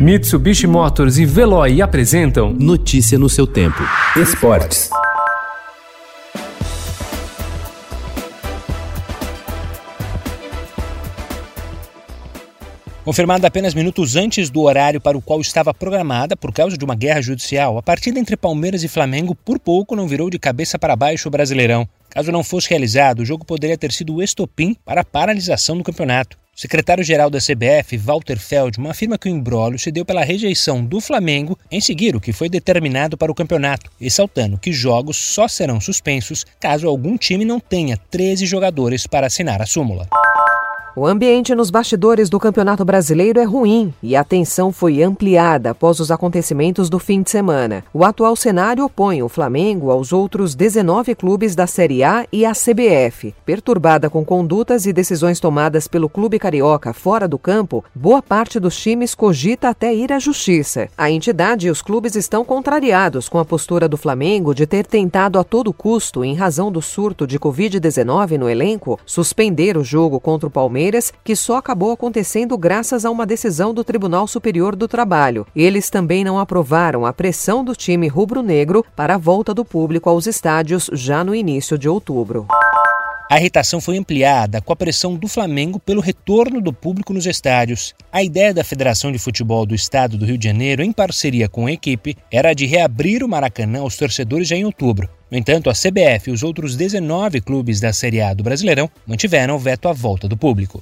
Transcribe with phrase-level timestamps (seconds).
[0.00, 3.82] Mitsubishi Motors e Veloy apresentam Notícia no seu tempo.
[4.16, 4.88] Esportes.
[13.04, 16.94] Confirmada apenas minutos antes do horário para o qual estava programada por causa de uma
[16.94, 20.96] guerra judicial, a partida entre Palmeiras e Flamengo por pouco não virou de cabeça para
[20.96, 21.86] baixo o Brasileirão.
[22.08, 25.84] Caso não fosse realizado, o jogo poderia ter sido o estopim para a paralisação do
[25.84, 26.38] campeonato.
[26.60, 31.58] Secretário-geral da CBF, Walter Feldman, afirma que o embrólio se deu pela rejeição do Flamengo
[31.70, 36.44] em seguir o que foi determinado para o campeonato, ressaltando que jogos só serão suspensos
[36.60, 40.06] caso algum time não tenha 13 jogadores para assinar a súmula.
[41.00, 45.98] O ambiente nos bastidores do Campeonato Brasileiro é ruim e a tensão foi ampliada após
[45.98, 47.82] os acontecimentos do fim de semana.
[47.90, 52.52] O atual cenário opõe o Flamengo aos outros 19 clubes da Série A e a
[52.52, 53.34] CBF.
[53.46, 58.78] Perturbada com condutas e decisões tomadas pelo clube carioca fora do campo, boa parte dos
[58.78, 60.90] times cogita até ir à justiça.
[60.98, 65.38] A entidade e os clubes estão contrariados com a postura do Flamengo de ter tentado
[65.38, 70.46] a todo custo, em razão do surto de Covid-19 no elenco, suspender o jogo contra
[70.46, 70.89] o Palmeiras
[71.22, 75.46] Que só acabou acontecendo graças a uma decisão do Tribunal Superior do Trabalho.
[75.54, 80.26] Eles também não aprovaram a pressão do time rubro-negro para a volta do público aos
[80.26, 82.46] estádios já no início de outubro.
[83.30, 87.94] A irritação foi ampliada com a pressão do Flamengo pelo retorno do público nos estádios.
[88.10, 91.66] A ideia da Federação de Futebol do Estado do Rio de Janeiro, em parceria com
[91.66, 95.08] a equipe, era de reabrir o Maracanã aos torcedores já em outubro.
[95.30, 99.54] No entanto, a CBF e os outros 19 clubes da Série A do Brasileirão mantiveram
[99.54, 100.80] o veto à volta do público.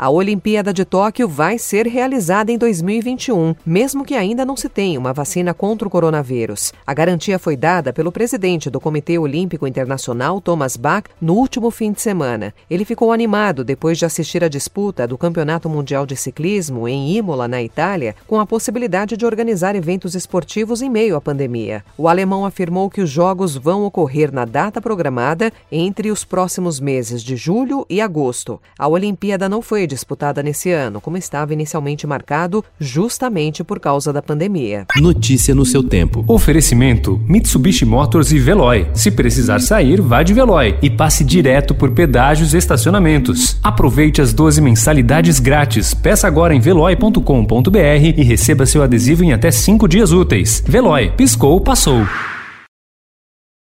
[0.00, 4.96] A Olimpíada de Tóquio vai ser realizada em 2021, mesmo que ainda não se tenha
[4.96, 6.72] uma vacina contra o coronavírus.
[6.86, 11.90] A garantia foi dada pelo presidente do Comitê Olímpico Internacional, Thomas Bach, no último fim
[11.90, 12.54] de semana.
[12.70, 17.48] Ele ficou animado depois de assistir à disputa do Campeonato Mundial de Ciclismo em Imola,
[17.48, 21.84] na Itália, com a possibilidade de organizar eventos esportivos em meio à pandemia.
[21.96, 27.20] O alemão afirmou que os jogos vão ocorrer na data programada entre os próximos meses
[27.20, 28.60] de julho e agosto.
[28.78, 34.22] A Olimpíada não foi disputada nesse ano, como estava inicialmente marcado, justamente por causa da
[34.22, 34.86] pandemia.
[35.00, 36.24] Notícia no seu tempo.
[36.28, 38.86] Oferecimento: Mitsubishi Motors e Veloy.
[38.94, 43.56] Se precisar sair, vá de Veloy e passe direto por pedágios e estacionamentos.
[43.62, 45.94] Aproveite as 12 mensalidades grátis.
[45.94, 47.78] Peça agora em veloy.com.br
[48.16, 50.62] e receba seu adesivo em até 5 dias úteis.
[50.66, 52.06] Veloy, piscou, passou.